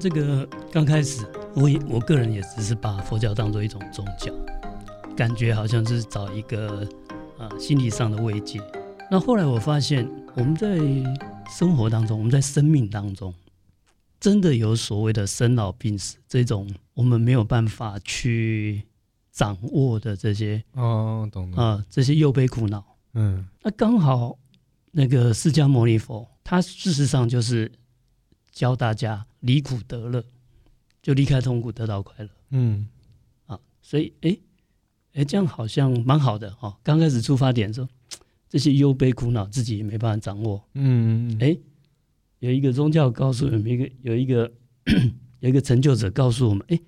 [0.00, 4.32] 这个刚开始，我也我个人也只是把佛教当做一种宗教，
[5.14, 6.88] 感觉好像是找一个
[7.36, 8.58] 啊、呃、心理上的慰藉。
[9.10, 10.78] 那后来我发现，我们在
[11.50, 13.34] 生活当中，我们在生命当中，
[14.18, 18.82] 真的有所谓的生老病死这种我们没有办法去
[19.30, 22.82] 掌握的这些哦，懂了啊、呃，这些又悲苦恼。
[23.12, 24.38] 嗯，那刚好
[24.92, 27.70] 那个释迦牟尼佛，他事实上就是。
[28.52, 30.24] 教大家离苦得乐，
[31.02, 32.30] 就离开痛苦得到快乐。
[32.50, 32.88] 嗯，
[33.46, 34.36] 啊，所以哎
[35.14, 36.76] 哎，这样好像蛮好的哦。
[36.82, 37.88] 刚开始出发点说
[38.48, 40.62] 这些忧悲苦恼自己也没办法掌握。
[40.74, 41.56] 嗯，哎，
[42.38, 44.50] 有一个宗教告诉我们一个有一个
[45.40, 46.80] 有一个成就者告诉我们，哎，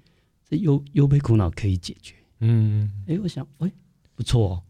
[0.48, 2.14] 这忧忧悲苦恼可以解决。
[2.40, 3.72] 嗯，哎，我想，哎，
[4.14, 4.62] 不错哦，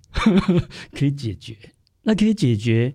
[0.92, 1.56] 可以解决。
[2.02, 2.94] 那可以解决。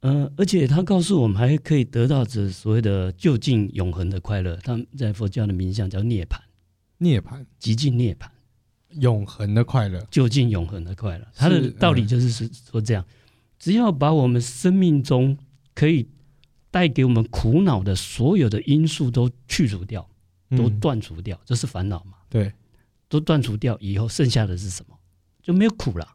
[0.00, 4.56] 嗯、呃，而且他告诉我们，还可以得到这所谓的就近永恒的快乐。
[4.56, 6.38] 他们在佛教的名相叫涅槃，
[6.98, 8.28] 涅槃，极尽涅槃，
[9.00, 11.26] 永恒的快乐，就近永恒的快乐。
[11.34, 13.04] 他的道理就是是说，这样，
[13.58, 15.36] 只要把我们生命中
[15.74, 16.08] 可以
[16.70, 20.08] 带给我们苦恼的所有的因素都去除掉，
[20.50, 22.18] 都断除掉，这是烦恼嘛？
[22.28, 22.52] 对，
[23.08, 24.96] 都断除掉以后，剩下的是什么？
[25.42, 26.06] 就没有苦了，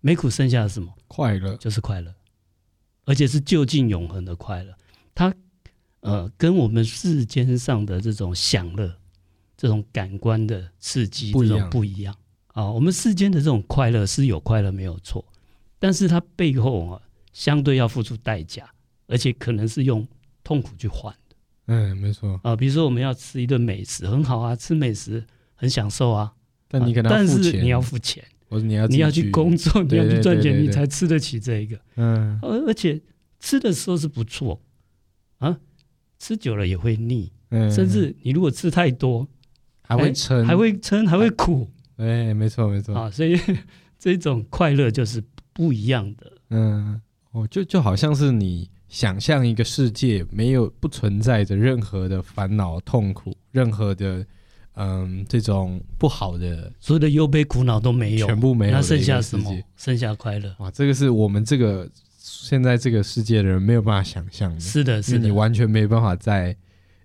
[0.00, 0.92] 没苦，剩下的是什么？
[1.06, 2.12] 快乐，就是快乐。
[3.08, 4.74] 而且是就近永恒的快乐，
[5.14, 5.34] 它
[6.00, 8.94] 呃跟我们世间上的这种享乐、
[9.56, 12.14] 这种感官的刺激这种不一样
[12.48, 12.70] 啊。
[12.70, 15.24] 我们世间的这种快乐是有快乐没有错，
[15.78, 17.00] 但是它背后啊
[17.32, 18.70] 相对要付出代价，
[19.06, 20.06] 而且可能是用
[20.44, 21.36] 痛苦去换的。
[21.68, 22.54] 嗯，没错啊。
[22.54, 26.34] 比如说我们要吃一顿美食，很好啊，吃美食很享受啊，
[26.68, 28.22] 但你可能要付钱，但是你要付钱。
[28.48, 31.78] 或者你要你要去工作，你要去赚钱，你才吃得起这个。
[31.96, 33.00] 嗯，而而且
[33.38, 34.60] 吃的时候是不错
[35.38, 35.58] 啊，
[36.18, 39.28] 吃久了也会腻，嗯，甚至你如果吃太多，
[39.82, 41.68] 还会撑，还会撑，还会苦。
[41.96, 43.38] 哎，没错没错啊，所以
[43.98, 46.32] 这种快乐就是不一样的。
[46.50, 47.00] 嗯，
[47.32, 54.26] 哦，就就好像是你想象一个世界，没有不存在着任何的烦恼、痛苦，任何的。
[54.80, 59.52] 嗯，这种不好的，所有的忧悲苦恼都没有，全部没有，那剩下什么？
[59.76, 60.54] 剩下快乐。
[60.60, 64.60] 哇，这个是我们这个现在这个世界的人没有办法想象的。
[64.60, 66.56] 是的，是的，你完全没办法在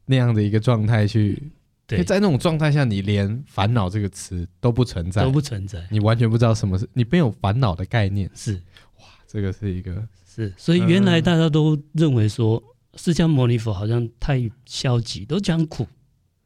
[0.06, 1.52] 那样的一个状态去，
[1.88, 8.30] 对，在那种状态下，你连烦恼这个词都不存在，都不存在，你完全不知道什么是，你没有烦恼的概念。
[8.36, 8.54] 是，
[9.00, 12.62] 哇，这个是一个是，所以原来大家都认为说，
[12.98, 15.88] 释迦牟尼佛好像太消极，都讲苦，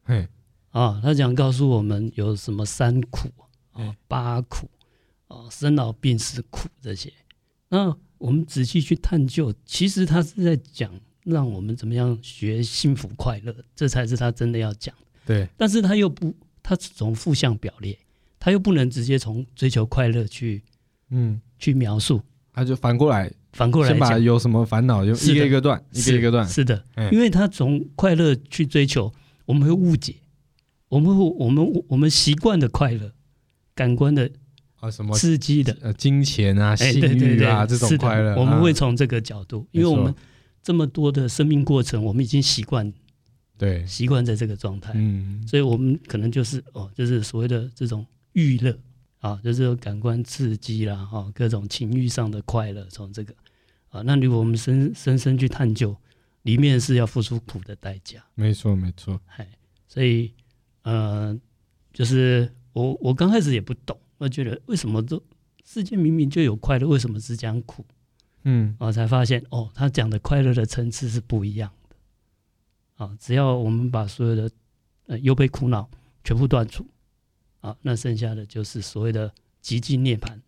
[0.04, 0.26] 嘿。
[0.70, 3.28] 啊，他讲告诉我们有什么三苦
[3.72, 4.68] 啊、八苦
[5.28, 7.12] 啊、生老病死苦这些。
[7.68, 10.90] 那我们仔细去探究，其实他是在讲
[11.24, 14.94] 让我们怎么样学幸福快乐，这才是他真的要讲。
[15.24, 17.98] 对，但是他又不，他从负向表列，
[18.38, 20.62] 他又不能直接从追求快乐去，
[21.10, 22.20] 嗯，去描述。
[22.52, 26.48] 他就反过来，反过来先把有什么烦恼就一个一个断，一个一个断。
[26.48, 29.12] 是的，因为他从快乐去追求，
[29.44, 30.16] 我们会误解。
[30.88, 33.12] 我们我们我们习惯的快乐，
[33.74, 34.30] 感官的
[34.80, 35.76] 啊什么刺激的。
[35.82, 40.14] 呃金钱啊性欲啊这种快乐，我们会从这个角度，因为我们
[40.62, 42.90] 这么多的生命过程，我们已经习惯
[43.58, 43.86] 对。
[43.86, 48.78] 习惯在这个状态，嗯，所以我们可能就是哦，就是所谓的这种欲乐
[49.18, 53.34] 啊，就是感官刺激啦，哈，各种情欲上的快乐，从这个。
[53.90, 55.94] 啊，那如果我们深深深去探究，
[56.44, 59.46] 里面是要付出苦的代价，没错没错，嗨，
[59.86, 60.32] 所以。
[60.88, 61.38] 呃，
[61.92, 65.22] 就是我我刚开始也不懂，我觉得为什么这
[65.62, 67.84] 世界明明就有快乐，为什么只讲苦？
[68.44, 73.04] 嗯，我才发现哦，他讲的快乐的层次是不一样的。
[73.04, 74.50] 啊，只要我们把所有的
[75.08, 75.90] 呃忧悲苦恼
[76.24, 76.86] 全部断除，
[77.60, 79.30] 啊，那剩下的就是所谓的
[79.60, 80.40] 极尽涅槃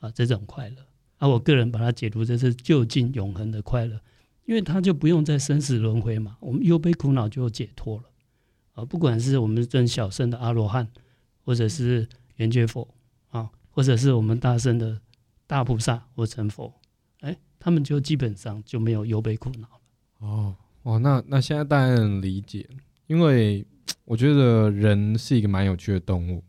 [0.00, 0.78] 啊，这种快乐。
[1.18, 4.00] 啊，我个人把它解读这是就近永恒的快乐，
[4.44, 8.04] 因为他就不用再生死轮回嘛，我们忧悲苦恼就解脱了。
[8.74, 10.88] 啊，不管是我们证小乘的阿罗汉，
[11.44, 12.86] 或者是圆觉佛
[13.30, 15.00] 啊，或者是我们大乘的
[15.46, 16.72] 大菩萨或成佛，
[17.20, 19.80] 哎，他们就基本上就没有忧悲苦恼了。
[20.18, 22.68] 哦哦，那那现在大家能理解，
[23.06, 23.64] 因为
[24.04, 26.42] 我觉得人是一个蛮有趣的动物。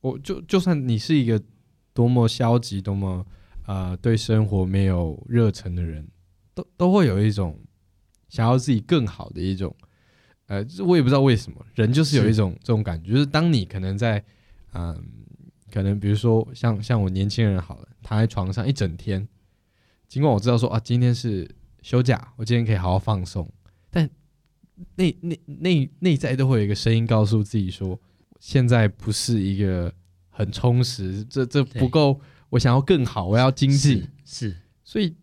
[0.00, 1.40] 我就就算你是一个
[1.94, 3.24] 多么消极、多么
[3.66, 6.08] 呃对生活没有热忱的人，
[6.54, 7.56] 都都会有一种
[8.28, 9.74] 想要自己更好的一种。
[10.52, 14.22] 呃，我也不知道为什么，人就是有一种这种感觉，就是当你可能在，
[14.74, 15.02] 嗯、呃，
[15.72, 19.26] 可能比如说像像我年轻人好了，躺在床上一整天，
[20.08, 21.50] 尽管我知道说啊，今天是
[21.80, 23.50] 休假，我今天可以好好放松，
[23.90, 24.06] 但
[24.96, 27.98] 内内内内在都会有一个声音告诉自己说，
[28.38, 29.90] 现在不是一个
[30.28, 32.20] 很充实，这这不够，
[32.50, 34.54] 我想要更好，我要精进，是，
[34.84, 35.16] 所以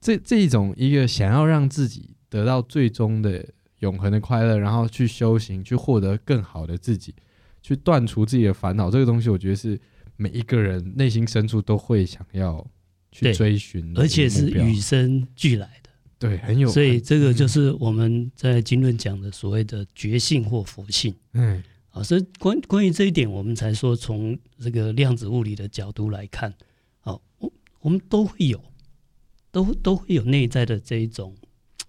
[0.00, 7.14] 这这一种一个想要让自己得到最终的永恒的快乐，然后去修行，去获得更好的自己，
[7.62, 9.78] 去断除自己的烦恼，这个东西我觉得是
[10.16, 12.66] 每一个人内心深处都会想要
[13.12, 15.90] 去追寻，而且是与生俱来的。
[16.18, 16.66] 对，很有。
[16.68, 21.14] 所以这个就是我们在经论讲的所谓的觉性或佛性。
[21.34, 26.50] 嗯，啊，所以关关于这一点，我们才说从这个量子物理的角度来看，
[27.02, 28.58] 啊，我我们都会有，
[29.50, 31.34] 都都会有内在的这一种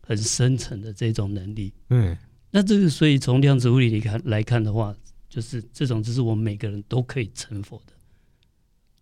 [0.07, 1.73] 很深层的这种能力。
[1.89, 2.17] 嗯，
[2.51, 4.95] 那这个所以从量子物理里看来看的话，
[5.27, 7.93] 就是这种就是我们每个人都可以成佛的。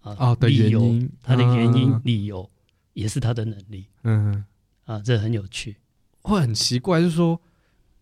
[0.10, 2.50] 啊，哦，的原因，它的原因、理由
[2.94, 3.86] 也是他的能力。
[4.04, 4.44] 嗯。
[4.86, 5.78] 啊，这很有趣，
[6.22, 7.42] 会很奇怪，就是说，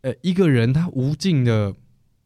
[0.01, 1.73] 呃，一个人他无尽的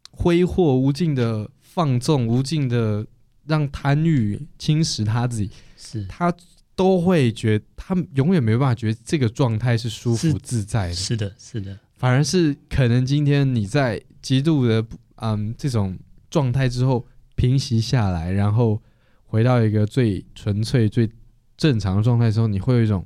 [0.09, 3.05] 挥霍，无尽的放纵，无尽的
[3.45, 6.35] 让贪欲侵蚀他自己，是他
[6.77, 10.93] 都会觉得他永远没办法觉得这个状态是舒服自在的。
[10.93, 14.85] 是的，是的，反而是可能今天你在极度的
[15.15, 18.81] 嗯这种状态之后平息下来，然后
[19.25, 21.09] 回到一个最纯粹、最
[21.57, 23.05] 正常的状态之后，你会有一种。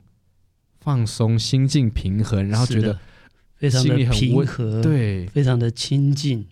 [0.84, 2.98] 放松，心境平衡，然后觉得
[3.56, 6.48] 非常的平和，对，非常的清静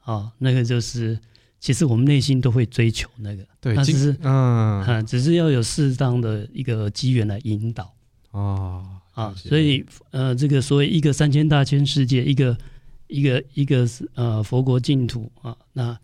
[0.00, 1.18] 啊，那个就是
[1.60, 7.94] 其实我们内心都会追求那个，对，只是嗯、啊，只是要有适当的一个机缘来引导。
[8.30, 12.56] 哦啊，所以呃，这个所谓一个三千大千世界，一个
[13.08, 15.98] 一个一个呃佛国净土啊，那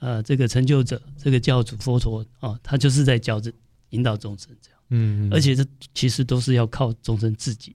[0.00, 3.50] 呃这个成就者，这个教主佛陀啊，他就是在教着
[3.90, 4.78] 引导众生这样。
[4.90, 5.64] 嗯，而且这
[5.94, 7.74] 其实都是要靠众生自己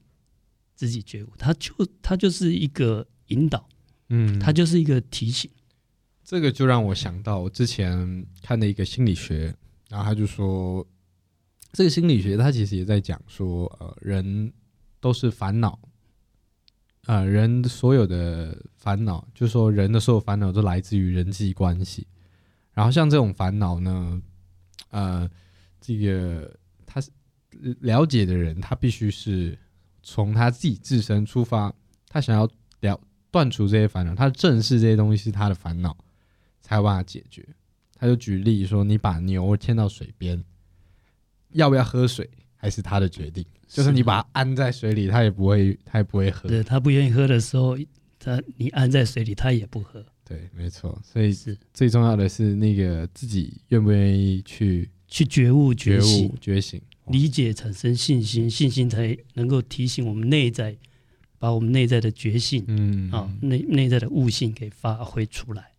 [0.76, 1.74] 自己觉悟，他就
[2.04, 3.68] 他就是一个引导，
[4.10, 5.50] 嗯，他就是一个提醒。
[6.26, 9.56] 这个就让我想到我之前看的一个心理学，
[9.90, 10.86] 然后他就说，
[11.72, 14.52] 这个心理学他其实也在讲说，呃，人
[15.00, 15.80] 都是烦恼，
[17.06, 22.08] 呃，人所有的烦恼，就说人的所有烦恼都来自于人际关系。
[22.74, 24.22] 然后像这种烦恼呢，
[24.90, 25.30] 呃，
[25.80, 26.52] 这个。
[26.88, 27.12] 他是
[27.82, 29.58] 了解的人，他必须是
[30.02, 31.74] 从他自己自身出发，
[32.08, 32.50] 他想要
[32.80, 32.98] 了
[33.32, 35.98] 断除这些烦恼，他正视这些东西是他的烦恼，
[36.66, 37.46] 才有办法解决。
[37.94, 40.44] 他就举例说：“你把牛牵到水边，
[41.52, 43.46] 要不要喝水，还是他的决定。
[43.68, 46.50] 就是你把它安在水里，他也不会，他也不会喝。
[46.50, 47.78] 对，他不愿意喝的时候，
[48.18, 50.04] 他你安在水里，他也不喝。
[50.24, 51.00] 对，没错。
[51.04, 60.76] 所以是最重要的是那个自己愿不愿意去。”去觉悟、觉悟、觉醒、理解、产生信心，信心才能够提醒我们内在，
[61.38, 65.75] 把我们内在的觉性，嗯啊，内内在的悟性给发挥出来。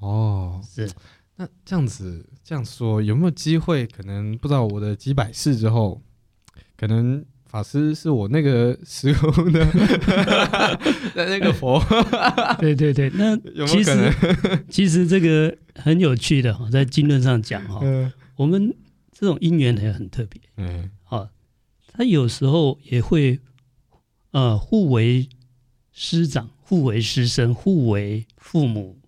[0.00, 0.90] 哦，是。
[1.36, 3.86] 那这样子这样说，有没有机会？
[3.86, 6.02] 可能不知道我的几百世之后，
[6.76, 9.64] 可能法师是我那个时候的
[11.14, 11.82] 在 那个佛。
[12.58, 14.12] 对对对，那有没有可能？
[14.12, 17.80] 其实，其实这个很有趣的哈，在经论上讲哈。
[17.82, 18.74] 嗯我们
[19.12, 21.28] 这种因缘也很特别，嗯，啊，
[21.92, 23.38] 他有时候也会，
[24.30, 25.28] 呃，互为
[25.92, 28.98] 师长，互为师生，互为父母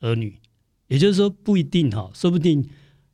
[0.00, 0.38] 儿女，
[0.86, 2.66] 也就是说不一定哈，说不定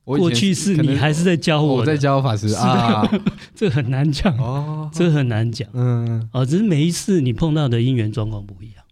[0.04, 3.02] 过去是你还是在教我，我在教法师啊，
[3.54, 8.84] 这很难讲哦，这很难讲，嗯，啊，只是每一次你碰到的因缘状况不一样。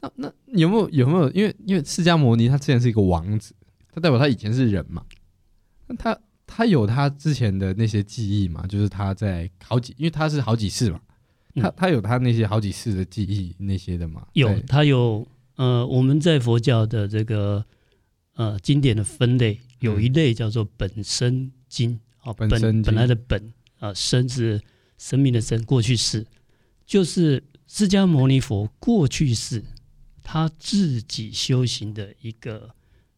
[0.00, 1.30] 那那有没有有没有？
[1.30, 3.54] 因为因为释迦牟尼他之前是一个王子，
[3.92, 5.02] 他代表他以前是人嘛。
[5.86, 8.66] 那他他有他之前的那些记忆嘛？
[8.66, 11.00] 就是他在好几，因为他是好几世嘛，
[11.54, 14.26] 他他有他那些好几世的记忆那些的嘛？
[14.34, 15.26] 有，他有。
[15.56, 17.64] 呃，我们在佛教的这个
[18.34, 22.48] 呃经典的分类，有一类叫做本生经啊，本
[22.82, 24.60] 本来的本啊，生是
[24.96, 26.26] 生命的生，过去式
[26.86, 29.64] 就是释迦牟尼佛过去式
[30.22, 32.74] 他自己修行的一个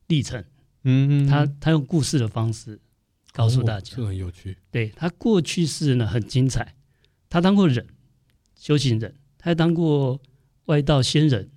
[0.06, 0.42] 历程。
[0.84, 2.80] 嗯，嗯他他用故事的方式
[3.32, 4.56] 告诉大家，这很有趣。
[4.70, 6.74] 对，他过去式呢很精彩，
[7.28, 7.84] 他当过人，
[8.54, 10.20] 修行人，他还当过
[10.66, 11.50] 外道仙人，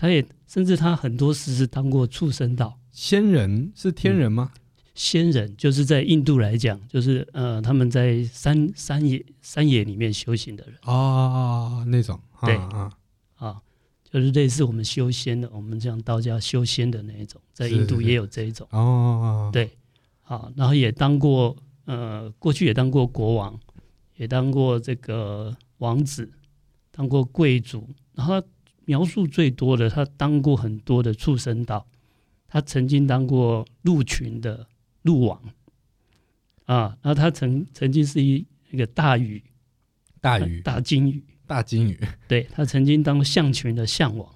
[0.00, 2.78] 他也甚至他很多时是当过畜生道。
[2.90, 4.50] 仙人是天人吗？
[4.54, 4.60] 嗯，
[4.94, 12.90] 仙人就是在印度来讲，就是呃他们在山山野山野里面修行的人啊，那种对啊。
[13.36, 13.60] 啊
[14.10, 19.50] 就是类似我们修仙的，我们像道家修仙的那一种，在印度也有这一种哦。
[19.52, 19.70] 对，
[20.22, 21.54] 好，然后也当过
[21.84, 23.60] 呃，过去也当过国王，
[24.16, 26.28] 也当过这个王子，
[26.90, 28.42] 当过贵族，然后
[28.90, 31.86] 描述最多的，他当过很多的畜生道，
[32.48, 34.66] 他曾经当过鹿群的
[35.02, 35.40] 鹿王。
[36.64, 39.40] 啊，然后他曾曾经是一一个大禹，
[40.20, 44.28] 大禹大金鱼，大金鱼，对，他曾经当象群的象王，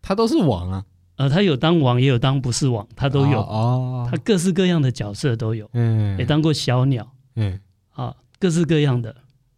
[0.00, 3.40] 他都是王啊，呃，他有当王，也有当不是王，他都有。
[3.40, 9.14] 哦，他各式各样的角色都有，嗯，也当过小鸟，嗯，啊，各式各样的。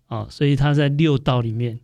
[0.07, 1.81] 啊，所以他在六道里面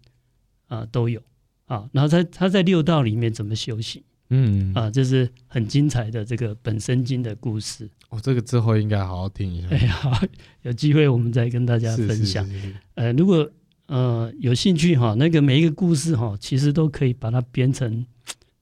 [0.68, 1.22] 啊都有
[1.70, 7.88] 啊，然后在他在六道里面怎么修行，嗯啊，这是很精彩的这个本生经的故事。
[8.08, 9.68] 哦，这个之后应该好好听一下。
[9.70, 10.20] 哎，好，
[10.62, 12.44] 有机会我们再跟大家分享。
[12.44, 13.48] 是是是是呃，如果
[13.86, 18.04] 呃有兴趣哈，那个每一个故事哈，其实都可以把它编成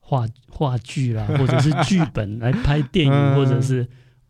[0.01, 3.81] 话话剧啦，或者是剧本 来拍电影，嗯、或者是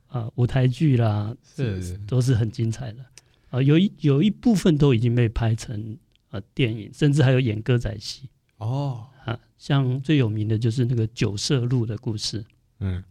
[0.06, 3.00] 啊、呃、舞台剧啦，是，是都是很精彩的。
[3.00, 5.96] 啊、呃，有一有一部分都已经被拍成
[6.30, 8.28] 呃电影，甚至还有演歌仔戏。
[8.58, 12.44] 哦，啊，像最有名的就是那个九色鹿的故事。
[12.80, 13.02] 嗯。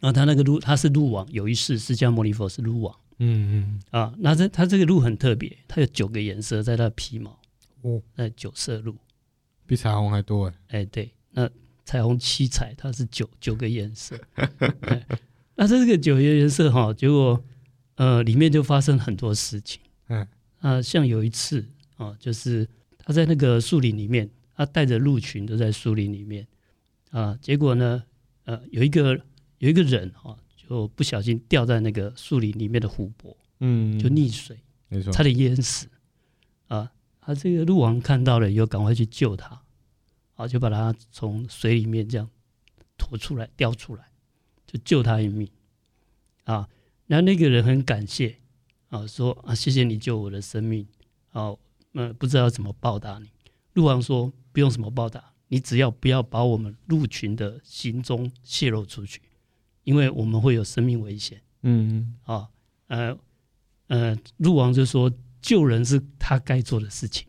[0.00, 3.82] 然后他那个鹿，他是鹿王，有一世释迦牟尼佛是鹿王，嗯嗯。
[3.90, 7.38] 啊，那这他这个鹿很特别，它有九个颜色在它的皮毛，
[7.82, 8.96] 哦，那九色鹿，
[9.66, 11.48] 比彩虹还多哎，哎对，那
[11.84, 14.18] 彩虹七彩它是九九个颜色，
[15.54, 17.44] 那这个九个颜色哈，结果
[17.96, 20.26] 呃里面就发生很多事情，嗯。
[20.60, 21.66] 啊，像有一次
[21.96, 22.66] 啊，就是
[22.98, 24.28] 他在那个树林里面，
[24.60, 26.46] 他带着鹿群都在树林里面，
[27.10, 28.04] 啊，结果呢，
[28.44, 29.18] 呃有一个。
[29.60, 35.86] 有一个人哈，就不小心掉在那个树林里面的湖泊，嗯，就溺水，没错，差点淹死
[36.68, 36.90] 啊！
[37.20, 39.60] 他这个鹿王看到了以后，赶快去救他，
[40.36, 42.26] 啊，就把他从水里面这样
[42.96, 44.10] 拖出来，叼出来，
[44.66, 45.46] 就救他一命
[46.44, 46.66] 啊！
[47.06, 48.38] 然后那个人很感谢
[48.88, 50.88] 啊，说啊，谢谢你救我的生命，
[51.32, 51.54] 啊，
[51.92, 53.28] 嗯，不知道怎么报答你。
[53.80, 59.22] 鹿王说不用什么报答，你只要不要把我们鹿群的行踪泄露出去。
[59.84, 62.48] 因为我们会有生命危险，嗯嗯，啊，
[62.88, 63.16] 呃，
[63.88, 65.10] 呃，鹿王就说
[65.40, 67.26] 救人是他该做的事情。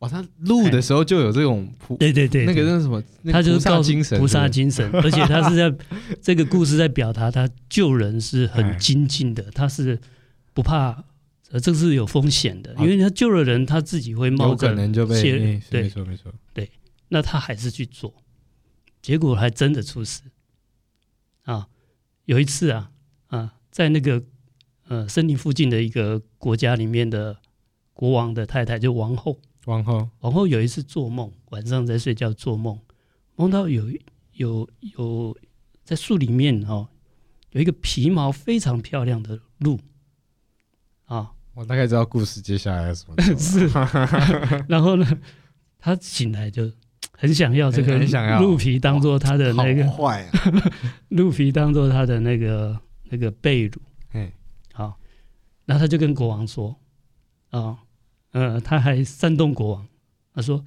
[0.00, 3.82] 哇，他录的时候就有这种菩，对对对，那个那什么，他就是告
[4.18, 5.74] 菩萨精神，而且他是在
[6.20, 9.98] 这个故事在表达他救人是很精进的，他是
[10.52, 11.02] 不怕，
[11.50, 15.20] 呃，这是有风险的，因为他救了人，他自己会冒可能就被，
[15.70, 16.70] 对，没错没错，对，
[17.08, 18.14] 那他还是去做，
[19.02, 20.22] 结果还真的出事，
[21.42, 21.68] 啊。
[22.26, 22.92] 有一次啊
[23.26, 24.22] 啊，在那个
[24.86, 27.38] 呃森林附近的一个国家里面的
[27.92, 32.78] 国王的太太，就王后，王后，王后有一次做梦，晚上在睡觉做梦，
[33.34, 33.90] 梦到有
[34.34, 35.36] 有有
[35.82, 36.86] 在树里面哦，
[37.50, 39.80] 有一个皮毛非常漂亮的鹿
[41.06, 43.66] 啊，我大概知道故事接下来是什么， 是，
[44.68, 45.06] 然后呢，
[45.78, 46.70] 他醒来就。
[47.12, 47.98] 很想要这个
[48.40, 50.32] 鹿皮当做他的那个坏啊，
[51.10, 52.80] 鹿皮当做他的那个
[53.10, 53.76] 那个被褥，
[54.12, 54.32] 哎，
[54.72, 54.98] 好，
[55.66, 56.74] 然后他就跟国王说，
[57.50, 57.76] 啊，
[58.32, 59.86] 呃，他还煽动国王，
[60.32, 60.64] 他说，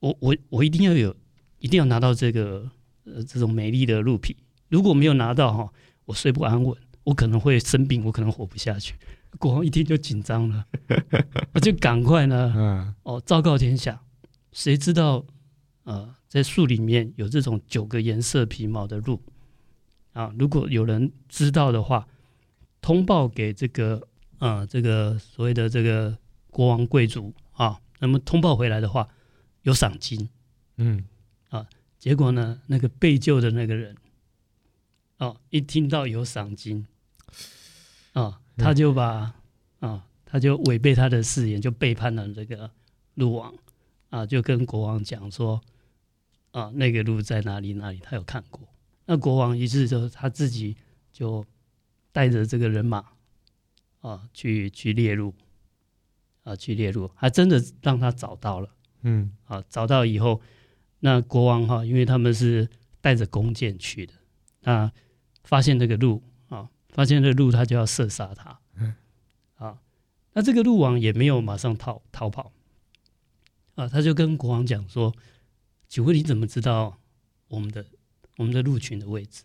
[0.00, 1.14] 我我我一定要有，
[1.60, 2.68] 一定要拿到这个
[3.04, 4.36] 呃这种美丽的鹿皮，
[4.68, 5.72] 如果没有拿到哈，
[6.06, 8.96] 我睡不安稳，我可能会生病，我可能活不下去。
[9.38, 10.66] 国王一听就紧张了，
[11.54, 14.02] 我就赶快呢，嗯，哦，昭告天下，
[14.52, 15.24] 谁知道？
[15.84, 19.22] 呃，在树里面有这种九个颜色皮毛的鹿。
[20.12, 22.08] 啊，如果有人知道的话，
[22.80, 26.16] 通报给这个呃这个所谓的这个
[26.50, 29.08] 国王贵族啊，那么通报回来的话
[29.62, 30.28] 有赏金，
[30.76, 31.04] 嗯。
[31.50, 31.64] 啊，
[31.98, 33.94] 结果呢，那个被救的那个人
[35.18, 36.84] 哦、啊，一听到有赏金
[38.14, 39.34] 啊，他就把
[39.80, 42.70] 啊，他就违背他的誓言，就背叛了这个
[43.14, 43.54] 鹿王
[44.10, 45.60] 啊，就跟国王讲说。
[46.52, 47.74] 啊，那个鹿在哪里？
[47.74, 48.00] 哪里？
[48.02, 48.66] 他有看过。
[49.04, 50.74] 那国王于是就他自己
[51.12, 51.44] 就
[52.12, 53.04] 带着这个人马
[54.00, 55.34] 啊，去去猎鹿
[56.44, 58.70] 啊，去猎鹿，还真的让他找到了。
[59.02, 60.40] 嗯，啊，找到以后，
[61.00, 62.66] 那国王哈、啊，因为他们是
[63.02, 64.14] 带着弓箭去的，
[64.62, 64.90] 那
[65.44, 66.22] 发现这个鹿啊，
[66.96, 68.58] 发现这鹿，他就要射杀他。
[68.76, 68.94] 嗯，
[69.56, 69.78] 啊，
[70.32, 72.52] 那这个鹿王也没有马上逃逃跑
[73.74, 75.14] 啊，他就跟国王讲说。
[75.88, 76.98] 请问你怎么知道
[77.46, 77.86] 我们的
[78.38, 79.44] 我们的鹿群的位置？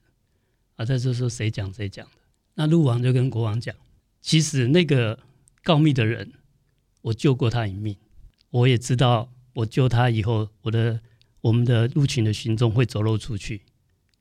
[0.76, 2.12] 啊，在这时候谁讲谁讲的？
[2.56, 3.76] 那鹿王就跟国王讲，
[4.22, 5.20] 其实那个
[5.62, 6.34] 告密的人，
[7.02, 7.96] 我救过他一命，
[8.50, 11.00] 我也知道我救他以后，我的
[11.42, 13.62] 我们的鹿群的行踪会走漏出去，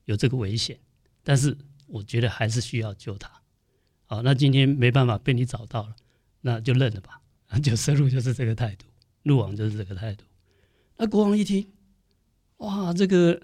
[0.05, 0.79] 有这个危险。
[1.23, 1.57] 但是
[1.91, 3.31] 我觉得还是需要救他。
[4.07, 5.95] 好，那今天没办法被你找到了，
[6.41, 7.21] 那就认了吧。
[7.63, 8.87] 九色鹿就是这个态度，
[9.25, 10.25] 鹿王就是这个态度。
[10.97, 11.67] 那国王一听。
[12.59, 13.41] 哇，这个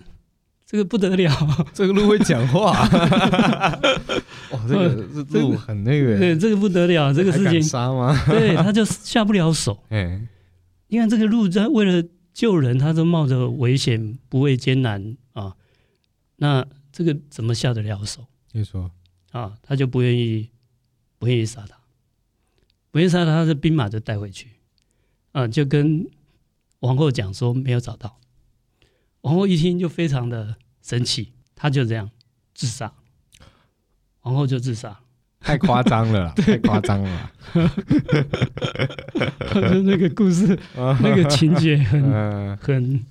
[0.66, 1.32] 这个不得了，
[1.72, 2.72] 这个鹿会讲话，
[4.52, 8.14] 哇，这个 这鹿很那个，对，这个不得了，这个事情杀吗？
[8.28, 9.82] 对，他就下不了手。
[9.88, 10.20] 哎，
[10.88, 15.56] 你看这个鹿在为了救人，他都冒着危险，不畏艰难啊，
[16.36, 18.26] 那这个怎么下得了手？
[18.56, 18.90] 你说
[19.32, 20.48] 啊，他就不愿意，
[21.18, 21.76] 不愿意杀他，
[22.90, 24.48] 不愿意杀他，他的兵马就带回去，
[25.32, 26.08] 啊，就跟
[26.80, 28.18] 王后讲说没有找到。
[29.20, 32.10] 王后一听就非常的生气，他就这样
[32.54, 32.90] 自杀。
[34.22, 34.98] 王后就自杀，
[35.40, 37.32] 太夸张了， 太夸张了。
[39.84, 43.04] 那个故事，那个情节很 很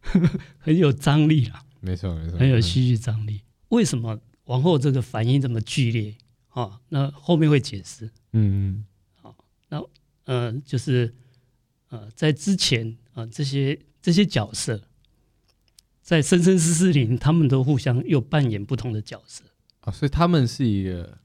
[0.58, 3.42] 很有张力啊，没错没错，很有戏剧张力。
[3.68, 6.14] 为什么王后这个反应这么剧烈
[6.48, 6.80] 啊？
[6.88, 8.06] 那后面会解释。
[8.32, 8.84] 嗯嗯，
[9.22, 9.36] 好，
[9.68, 9.80] 那
[10.24, 11.14] 呃，就是
[11.90, 14.82] 呃，在之前啊，这些这些角色。
[16.02, 19.42] 在生生世世里，他们都互相又扮演不同的角色
[19.80, 21.18] 啊，所以他们是一个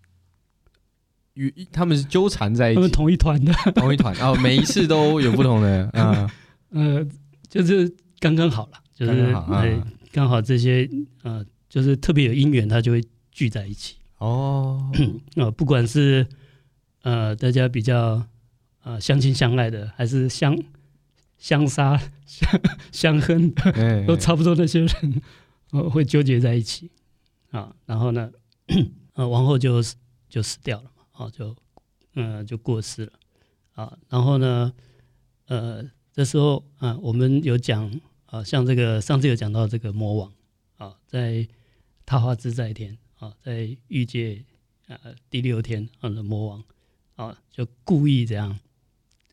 [1.35, 6.27] 与他们是纠缠在一起，他们同一团的，同一团哦，每一次都有不同的 啊，
[6.71, 7.07] 呃，
[7.47, 9.63] 就是刚刚好了，就是刚好，啊、
[10.11, 10.89] 刚好这些
[11.21, 13.01] 呃，就是特别有姻缘，他就会
[13.31, 14.91] 聚在一起哦，
[15.37, 16.27] 呃，不管是
[17.03, 18.27] 呃大家比较
[18.83, 20.61] 呃相亲相爱的，还是相。
[21.37, 22.47] 相杀相
[22.91, 23.51] 相恨，
[24.05, 24.53] 都差不多。
[24.53, 26.91] 那些人会纠结在一起
[27.49, 28.31] 啊，然后呢，
[29.17, 29.81] 呃，王后就
[30.29, 31.55] 就死掉了嘛，啊，就
[32.13, 33.13] 嗯就过世了
[33.73, 33.97] 啊。
[34.07, 34.71] 然后呢，
[35.47, 37.91] 呃，这时候啊，我们有讲
[38.27, 40.31] 啊，像这个上次有讲到这个魔王
[40.77, 41.47] 啊，在
[42.11, 44.43] 他化自在天啊，在欲界
[44.87, 44.99] 啊
[45.29, 46.63] 第六天啊的魔王
[47.15, 48.59] 啊，就故意这样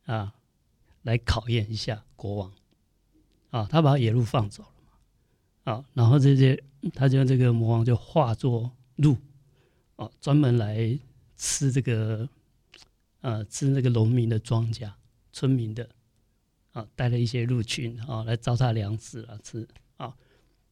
[0.04, 0.32] 啊。
[1.02, 2.52] 来考验一下国王，
[3.50, 6.62] 啊，他把野鹿放走了嘛，啊，然后这些
[6.94, 9.16] 他就这个魔王就化作鹿，
[9.96, 10.96] 啊，专门来
[11.36, 12.28] 吃这个，
[13.22, 14.88] 呃，吃那个农民的庄稼、
[15.32, 15.88] 村民的，
[16.70, 20.14] 啊，带了一些鹿群啊来糟蹋粮食啊吃，啊，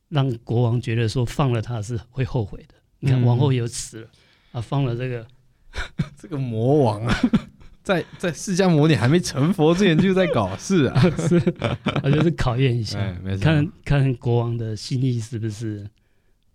[0.09, 2.75] 让国王觉得说放了他是会后悔的。
[3.01, 4.09] 你看王后有死了，
[4.53, 5.27] 啊，放了这个
[6.17, 7.15] 这个魔王啊。
[7.83, 15.89] 在在释迦牟尼还没成佛之前就在搞事啊， 是，啊就是考验一下，哎、看看国王的心意是不是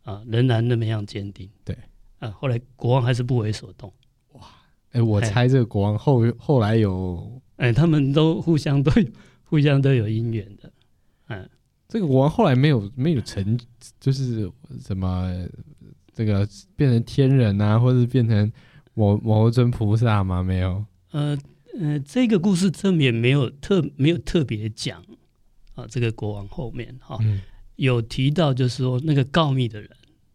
[0.04, 1.50] 啊，仍然那么样坚定。
[1.64, 1.78] 对，
[2.20, 3.94] 啊，后来国王还是不为所动。
[4.34, 4.42] 哇，
[4.92, 9.08] 哎，我猜这个国王后后来有，哎，他们都互相都有
[9.46, 10.70] 互相都有姻缘的。
[11.28, 11.50] 嗯，
[11.92, 13.60] 这个国王后来没有没有成，
[14.00, 14.50] 就是
[14.82, 15.30] 什么
[16.14, 18.50] 这个变成天人啊，或者变成
[18.94, 20.42] 某某尊菩萨吗？
[20.42, 20.86] 没有。
[21.12, 21.38] 呃
[21.78, 25.04] 呃，这个故事这面没有特没有特别讲
[25.74, 27.42] 啊，这个国王后面哈、啊嗯、
[27.76, 29.90] 有提到，就是说那个告密的人，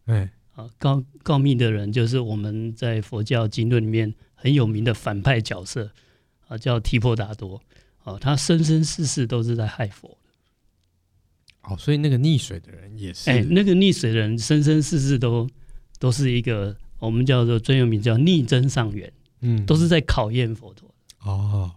[0.05, 5.89] 哎啊告告密的人就是我们在佛教经论里面很有名的反派角色
[6.47, 7.59] 啊，叫提婆达多
[8.03, 10.15] 啊，他生生世世都是在害佛
[11.67, 15.47] 哦，所以那个溺水的人也是，哎，那个溺水的人生生世世都
[15.99, 19.11] 都是一个我们叫做专有名叫逆增上缘。
[19.41, 21.71] 嗯，都是在考验佛陀哦，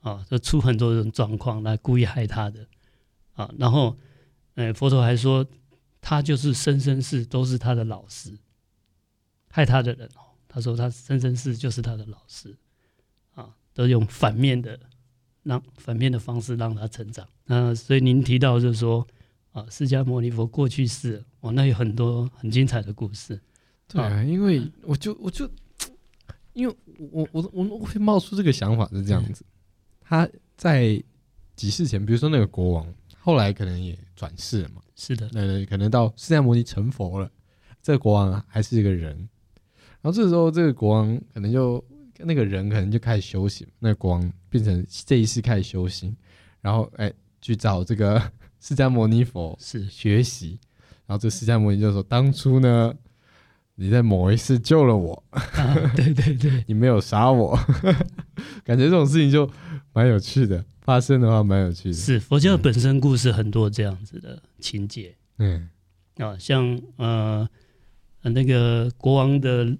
[0.00, 2.66] 啊，就出很多种状况来故意害他的
[3.34, 3.96] 啊，然后，
[4.56, 5.46] 呃，佛陀还说
[6.00, 8.36] 他就是生生世都是他的老师，
[9.50, 12.56] 害他的人哦，他说他生生世就是他的老师，
[13.36, 14.80] 啊，都用反面的
[15.42, 17.26] 让反面的方式让他成长。
[17.44, 19.06] 那所以您提到就是说
[19.52, 23.40] 啊，释迦牟尼佛过去世，哦，那有很多很精彩的故事。
[23.88, 25.50] 对啊，因为我就我就。
[26.54, 26.76] 因为
[27.10, 29.42] 我我我我会冒出这个想法是这样子，
[30.02, 31.02] 他在
[31.56, 32.86] 几世前，比如说那个国王，
[33.18, 37.30] 后来可能也转世了嘛，是的，呃，可能到释迦牟尼成佛了，
[37.82, 39.16] 这个国王还是一个人，
[40.02, 41.82] 然后这时候这个国王可能就
[42.24, 46.14] 那个人可能就开始修行，那个国王变成这一世开始修行，
[46.60, 48.20] 然后哎去找 这个
[48.60, 50.58] 释迦牟尼佛是学习，
[51.06, 52.94] 然后这释迦牟尼就说当初呢。
[53.74, 57.58] 你在某一世救了我， 啊，对对对，你没有杀我，
[58.62, 59.50] 感觉这种事情就
[59.94, 61.94] 蛮有趣的，发生的话蛮有趣的。
[61.94, 65.70] 是佛教本身故事很多这样子的情节，嗯，
[66.18, 67.48] 啊，像呃
[68.20, 69.74] 那个国王的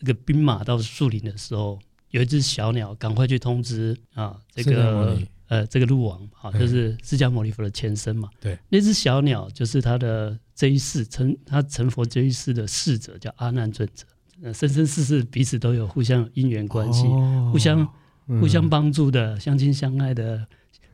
[0.00, 1.78] 这个兵马到树林的时候，
[2.10, 5.18] 有一只小鸟，赶快去通知啊这个。
[5.48, 8.28] 呃，这个鹿王好，就是释迦牟尼佛的前身嘛。
[8.40, 14.04] 对，那只小鸟就是他的这一世成他成佛这一世的侍者，叫阿难尊者。
[14.42, 17.88] 呃，生生世世彼此都有互相因缘关系，哦、互相、
[18.26, 20.44] 嗯、互相帮助的，相亲相爱的，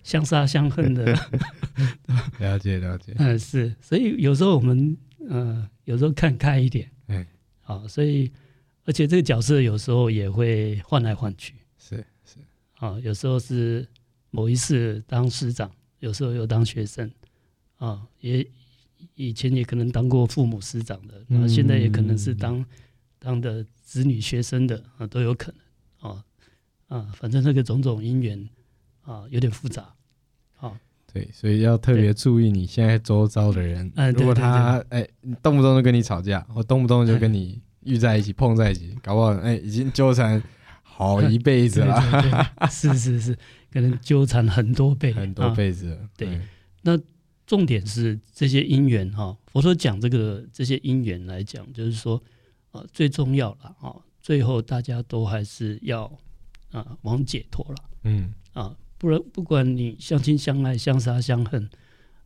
[0.03, 1.07] 相杀相恨的。
[2.39, 3.15] 了解了解。
[3.17, 4.95] 嗯，是，所以有时候我们
[5.31, 6.91] 呃，有时候看开一点。
[7.09, 7.27] 嗯，
[7.63, 8.31] 好，所以
[8.85, 11.55] 而且这个角色有时候也会换来换去。
[11.79, 12.39] 是是。
[12.79, 13.87] 啊，有时候是
[14.31, 17.11] 某一次当师长，有时候又当学生。
[17.77, 18.47] 啊，也
[19.17, 22.65] 以前也可能当过父母师长的，啊、嗯，现在也可能是当
[23.19, 26.25] 当的子女学生的啊，都有可能啊
[26.87, 28.49] 啊，反正那个种种因缘
[29.03, 29.93] 啊，有点复杂。
[30.59, 30.81] 啊，
[31.13, 35.05] 对，所以要特别注意你现在周遭的人，如果他哎，
[35.43, 40.43] 动不动就跟你吵架，或动不动就跟你 遇在一起、碰在一起，搞不好哎，已经纠缠
[40.83, 42.01] 好一辈子了。
[42.01, 43.39] 对对对是是是，
[43.73, 46.09] 可能纠缠很多辈很多辈子了。
[46.17, 46.41] 对，
[46.83, 46.99] 那。
[47.45, 52.23] 重点是这些因缘哈，佛说讲这个这些因缘来讲，就是说
[52.71, 56.05] 啊，最重要了啊，最后大家都还是要
[56.71, 61.69] 啊往解脱了，嗯啊，不然不管你相亲相爱、相杀相恨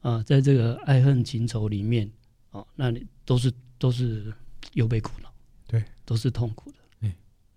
[0.01, 2.09] 啊，在这个爱恨情仇里面
[2.53, 4.33] 啊，那你都是都是
[4.75, 5.33] 又被苦恼，
[5.66, 7.12] 对，都是痛苦的，嗯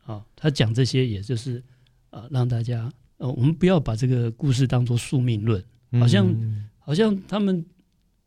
[0.05, 1.63] 啊，他讲这些也就是
[2.09, 5.63] 啊，让大家呃，我们不要把这个故事当做宿命论，
[5.99, 6.27] 好像。
[6.27, 7.63] 嗯好像他们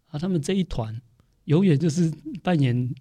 [0.07, 1.03] 啊，他们这一团
[1.47, 2.09] 永远就是
[2.45, 2.95] 扮演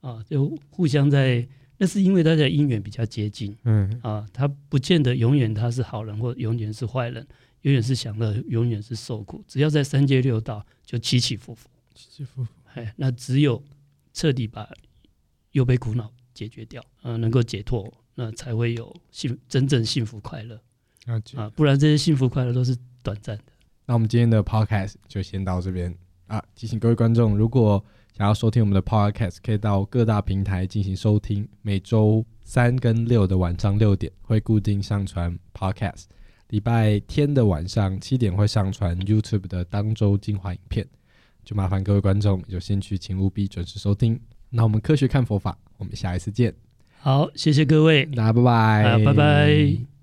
[0.00, 1.46] 啊，就互相在。
[1.76, 7.26] 那是因为大家姻缘比较接近，嗯啊，他不见得永远他是好人，或永远是坏人，
[7.60, 9.44] 永远是享乐，永远是受苦。
[9.46, 12.50] 只要在三界六道就起起伏伏，起起伏伏。
[12.72, 13.62] 哎，那只有
[14.14, 14.66] 彻底把
[15.52, 20.60] 忧悲苦恼解决掉，呃，能够解脱，那才会有幸真正幸福快乐
[21.34, 23.44] 啊，不然这些幸福快乐都是短暂的。
[23.86, 26.44] 那我们今天的 podcast 就先到这边啊！
[26.54, 27.82] 提醒各位观众，如果
[28.14, 31.48] 想要收听我们的 podcast，可以到各大平台进行收听。
[31.62, 36.04] 每周三跟六的晚上六点会固定上传 podcast，
[36.48, 40.86] 礼拜天的晚上七点会上传 YouTube 的当周精华影片。
[41.42, 44.20] 就麻烦各位观众有兴趣，请务必准时收听。
[44.50, 46.54] 那我们科学看佛法，我们下一次见。
[47.00, 49.97] 好，谢谢各位，大家拜拜，拜拜。